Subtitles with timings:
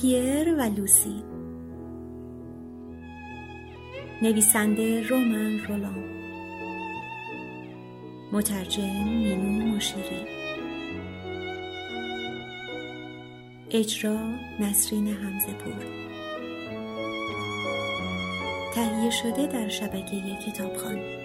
[0.00, 1.22] پیر و لوسی.
[4.22, 6.04] نویسنده رومن رولان.
[8.32, 10.26] مترجم مینو مشیری.
[13.70, 14.18] اجرا
[14.60, 15.84] نسرین همزه پور.
[18.74, 21.21] تهیه شده در شبکه کتابخانه.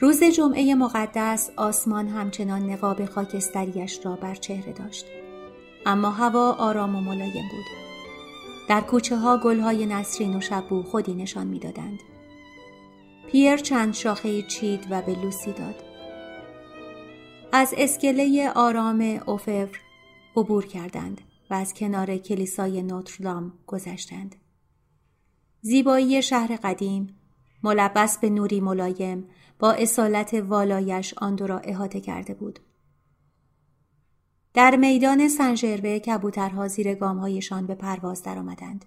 [0.00, 5.06] روز جمعه مقدس آسمان همچنان نقاب خاکستریش را بر چهره داشت.
[5.86, 7.64] اما هوا آرام و ملایم بود.
[8.68, 11.98] در کوچه ها گل های نسرین و شبو خودی نشان می‌دادند.
[13.32, 15.74] پیر چند شاخه چید و به لوسی داد.
[17.52, 19.68] از اسکله آرام اوفر
[20.36, 24.34] عبور کردند و از کنار کلیسای نوترلام گذشتند.
[25.60, 27.16] زیبایی شهر قدیم
[27.64, 32.58] ملبس به نوری ملایم با اصالت والایش آن دو را احاطه کرده بود.
[34.54, 38.84] در میدان سنجربه کبوترها زیر گامهایشان به پرواز درآمدند.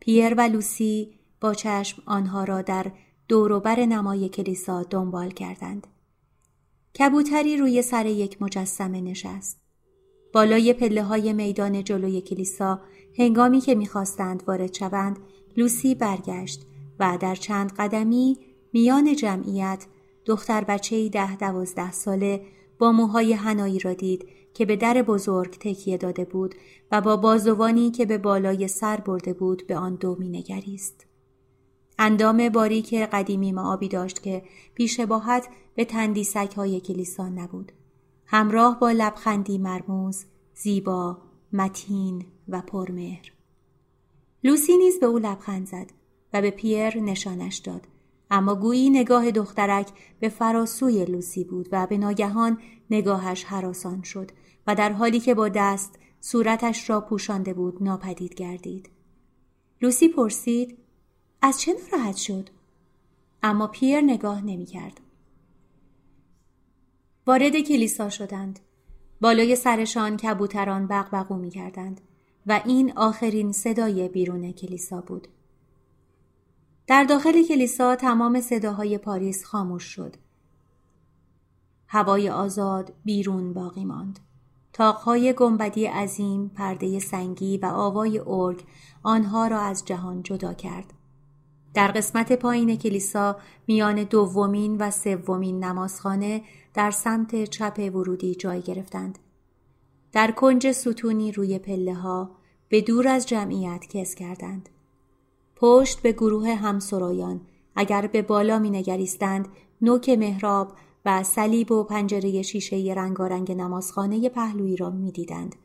[0.00, 2.92] پیر و لوسی با چشم آنها را در
[3.28, 5.86] دوروبر نمای کلیسا دنبال کردند.
[6.98, 9.60] کبوتری روی سر یک مجسمه نشست.
[10.32, 12.80] بالای پله های میدان جلوی کلیسا
[13.18, 15.18] هنگامی که می‌خواستند وارد شوند
[15.56, 16.66] لوسی برگشت
[16.98, 18.38] و در چند قدمی
[18.72, 19.86] میان جمعیت
[20.26, 22.46] دختر بچه ده دوازده ساله
[22.78, 26.54] با موهای هنایی را دید که به در بزرگ تکیه داده بود
[26.92, 31.06] و با بازوانی که به بالای سر برده بود به آن دو مینگریست.
[31.98, 34.42] اندام باریک قدیمی معابی داشت که
[34.74, 37.72] بیشباهت به تندیسک های کلیسان نبود.
[38.26, 40.24] همراه با لبخندی مرموز،
[40.54, 41.18] زیبا،
[41.52, 43.32] متین و پرمهر.
[44.44, 45.86] لوسی نیز به او لبخند زد
[46.34, 47.88] و به پیر نشانش داد
[48.30, 49.88] اما گویی نگاه دخترک
[50.20, 52.58] به فراسوی لوسی بود و به ناگهان
[52.90, 54.30] نگاهش حراسان شد
[54.66, 58.90] و در حالی که با دست صورتش را پوشانده بود ناپدید گردید.
[59.82, 60.78] لوسی پرسید
[61.42, 62.48] از چه ناراحت شد؟
[63.42, 65.00] اما پیر نگاه نمی کرد.
[67.26, 68.60] وارد کلیسا شدند.
[69.20, 72.00] بالای سرشان کبوتران بغبغو می کردند
[72.46, 75.28] و این آخرین صدای بیرون کلیسا بود.
[76.86, 80.16] در داخل کلیسا تمام صداهای پاریس خاموش شد.
[81.88, 84.18] هوای آزاد بیرون باقی ماند.
[84.72, 88.64] تاقهای گنبدی عظیم، پرده سنگی و آوای ارگ
[89.02, 90.92] آنها را از جهان جدا کرد.
[91.74, 96.42] در قسمت پایین کلیسا میان دومین و سومین نمازخانه
[96.74, 99.18] در سمت چپ ورودی جای گرفتند.
[100.12, 102.30] در کنج ستونی روی پله ها
[102.68, 104.68] به دور از جمعیت کس کردند.
[105.56, 107.40] پشت به گروه همسرایان
[107.76, 109.48] اگر به بالا می نگریستند
[109.80, 110.72] نوک محراب
[111.04, 115.56] و صلیب و پنجره شیشه رنگارنگ نمازخانه پهلویی را می دیدند.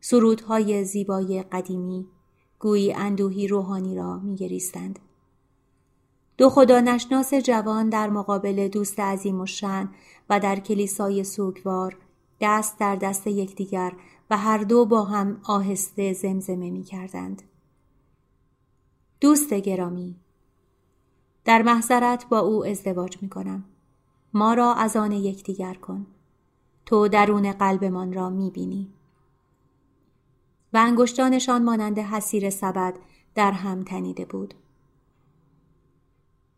[0.00, 2.06] سرودهای زیبای قدیمی
[2.58, 4.98] گویی اندوهی روحانی را می گریستند.
[6.38, 9.88] دو خدا نشناس جوان در مقابل دوست عظیم و شن
[10.30, 11.96] و در کلیسای سوگوار
[12.40, 13.92] دست در دست یکدیگر
[14.30, 17.42] و هر دو با هم آهسته زمزمه می کردند.
[19.20, 20.16] دوست گرامی
[21.44, 23.64] در محضرت با او ازدواج می کنم.
[24.34, 26.06] ما را از آن یکدیگر کن.
[26.86, 28.92] تو درون قلبمان را می بینی.
[30.72, 32.98] و انگشتانشان مانند حسیر سبد
[33.34, 34.54] در هم تنیده بود.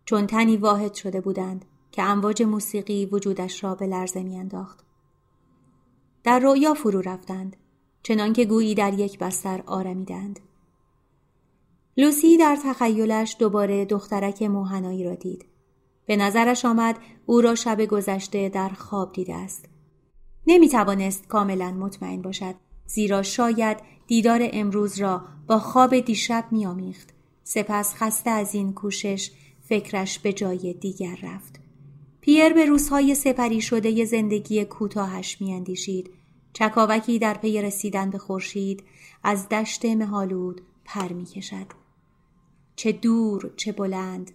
[0.04, 4.84] چون تنی واحد شده بودند که امواج موسیقی وجودش را به لرزه میانداخت.
[6.24, 7.56] در رویا فرو رفتند
[8.02, 10.40] چنانکه گویی در یک بستر آرمیدند.
[11.96, 15.44] لوسی در تخیلش دوباره دخترک موهنایی را دید.
[16.06, 19.64] به نظرش آمد او را شب گذشته در خواب دیده است.
[20.46, 22.54] نمی توانست کاملا مطمئن باشد
[22.86, 27.08] زیرا شاید دیدار امروز را با خواب دیشب میامیخت.
[27.44, 29.30] سپس خسته از این کوشش
[29.68, 31.60] فکرش به جای دیگر رفت.
[32.20, 36.10] پیر به روزهای سپری شده زندگی کوتاهش میاندیشید.
[36.52, 38.82] چکاوکی در پی رسیدن به خورشید
[39.22, 41.81] از دشت مهالود پر می‌کشد.
[42.82, 44.30] چه دور چه بلند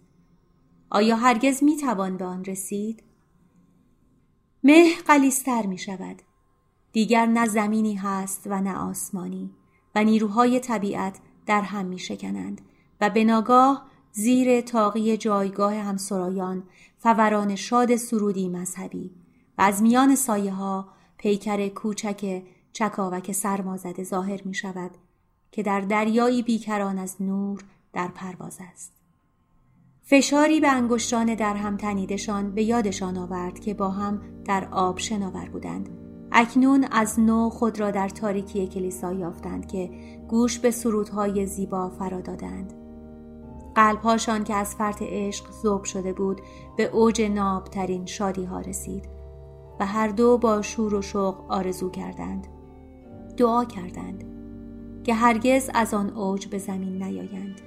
[0.90, 3.04] آیا هرگز می توان به آن رسید؟
[4.64, 6.22] مه قلیستر می شود.
[6.92, 9.52] دیگر نه زمینی هست و نه آسمانی
[9.96, 12.62] و نیروهای طبیعت در هم می شکنند
[13.02, 16.64] و به ناگاه زیر تاقی جایگاه همسرایان
[16.98, 19.12] فوران شاد سرودی مذهبی
[19.58, 22.44] و از میان سایه ها پیکر کوچک
[22.74, 24.92] چکاوک سرمازده ظاهر می شود
[25.52, 27.64] که در دریایی بیکران از نور
[27.98, 28.94] در پرواز است.
[30.04, 35.50] فشاری به انگشتان در هم تنیدشان به یادشان آورد که با هم در آب شناور
[35.50, 35.90] بودند.
[36.32, 39.90] اکنون از نو خود را در تاریکی کلیسا یافتند که
[40.28, 42.74] گوش به سرودهای زیبا فرا دادند.
[43.76, 46.42] قلبهاشان که از فرط عشق زوب شده بود
[46.78, 49.10] به اوج نابترین شادی ها رسید
[49.80, 52.48] و هر دو با شور و شوق آرزو کردند.
[53.38, 54.24] دعا کردند
[55.04, 57.62] که هرگز از آن اوج به زمین نیایند.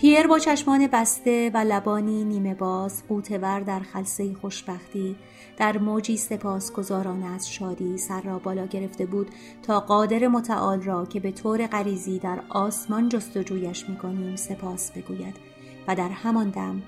[0.00, 5.16] پیر با چشمان بسته و لبانی نیمه باز قوتور در خلصه خوشبختی
[5.56, 9.30] در موجی سپاسگزارانه از شادی سر را بالا گرفته بود
[9.62, 15.36] تا قادر متعال را که به طور غریزی در آسمان جستجویش می‌کنیم سپاس بگوید.
[15.88, 16.82] و در همان دم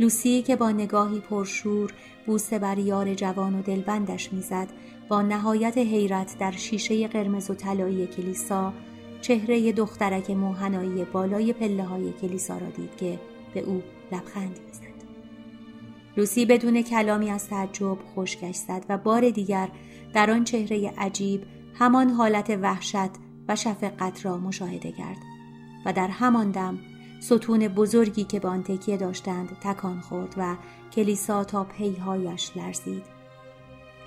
[0.00, 1.92] لوسی که با نگاهی پرشور
[2.26, 4.68] بوسه بر یار جوان و دلبندش می‌زد
[5.08, 8.72] با نهایت حیرت در شیشه قرمز و طلایی کلیسا
[9.20, 13.18] چهره دخترک موهنایی بالای پله های کلیسا را دید که
[13.54, 13.82] به او
[14.12, 14.96] لبخند می‌زد.
[16.16, 19.68] لوسی بدون کلامی از تعجب خشکش زد و بار دیگر
[20.12, 21.42] در آن چهره عجیب
[21.74, 23.10] همان حالت وحشت
[23.48, 25.18] و شفقت را مشاهده کرد
[25.86, 26.78] و در همان دم
[27.20, 30.56] ستون بزرگی که به آن تکیه داشتند تکان خورد و
[30.92, 33.15] کلیسا تا پیهایش لرزید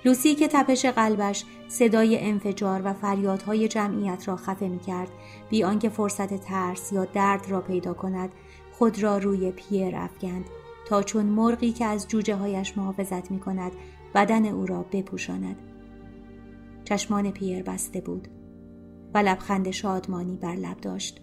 [0.04, 5.10] لوسی که تپش قلبش صدای انفجار و فریادهای جمعیت را خفه می کرد
[5.50, 8.30] بی آنکه فرصت ترس یا درد را پیدا کند
[8.72, 10.44] خود را روی پیر افکند
[10.88, 13.72] تا چون مرغی که از جوجه هایش محافظت می کند
[14.14, 15.56] بدن او را بپوشاند.
[16.84, 18.28] چشمان پیر بسته بود
[19.14, 21.20] و لبخند شادمانی بر لب داشت.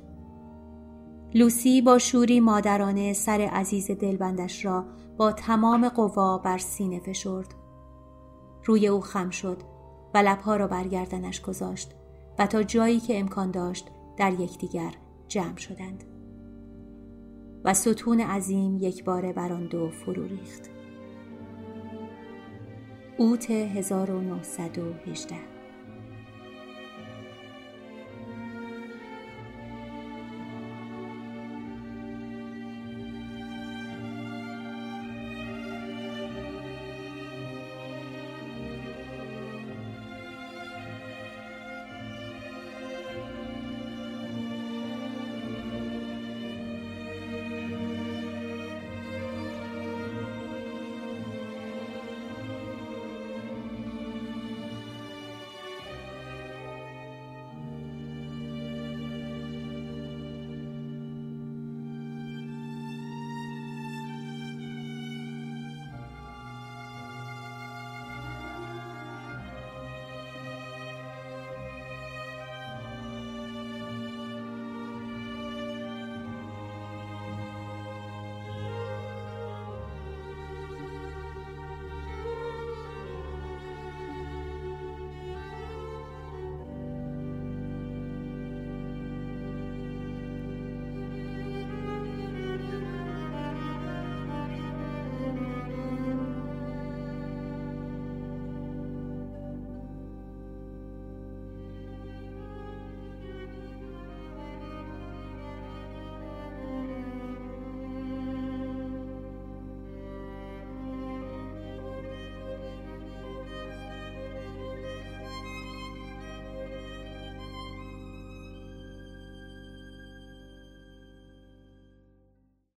[1.34, 4.86] لوسی با شوری مادرانه سر عزیز دلبندش را
[5.18, 7.54] با تمام قوا بر سینه فشرد.
[8.68, 9.58] روی او خم شد
[10.14, 11.92] و لبها را برگردنش گذاشت
[12.40, 13.88] و تا جایی که امکان داشت
[14.18, 14.94] در یکدیگر
[15.28, 16.04] جمع شدند.
[17.64, 20.70] و ستون عظیم یک بار بر آن دو فرو ریخت.
[23.18, 25.57] اوت 1918